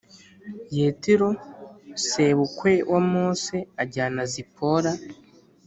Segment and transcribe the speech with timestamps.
[0.77, 1.29] Yetiro
[2.07, 4.91] sebukwe wa Mose ajyana Zipora